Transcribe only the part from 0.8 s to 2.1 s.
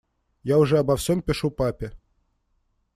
всем пишу папе.